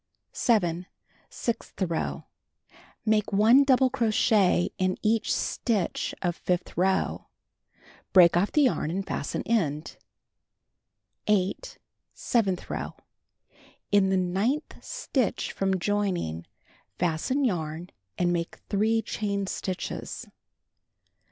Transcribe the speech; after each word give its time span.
7. 0.31 0.87
Sixth 1.29 1.79
row: 1.79 2.25
Make 3.05 3.31
1 3.31 3.63
double 3.63 3.91
crochet 3.91 4.71
in 4.79 4.97
each 5.03 5.31
stitch 5.31 6.15
of 6.23 6.35
fifth 6.35 6.75
row. 6.75 7.27
Break 8.11 8.35
off 8.35 8.51
the 8.51 8.63
yarn 8.63 8.89
and 8.89 9.05
fasten 9.05 9.43
end. 9.43 9.97
8. 11.27 11.77
Seventh 12.15 12.67
row: 12.67 12.95
In 13.91 14.09
the 14.09 14.17
ninth 14.17 14.83
stitch 14.83 15.51
from 15.51 15.77
joining, 15.79 16.47
fasten 16.97 17.43
yarn 17.45 17.91
and 18.17 18.33
make 18.33 18.55
3 18.69 19.03
chain 19.03 19.45
stitches. 19.45 20.25